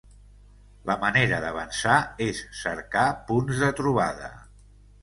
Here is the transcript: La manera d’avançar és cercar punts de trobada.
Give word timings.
La 0.89 0.95
manera 1.03 1.39
d’avançar 1.43 1.99
és 2.29 2.43
cercar 2.63 3.05
punts 3.31 3.65
de 3.67 3.73
trobada. 3.83 4.35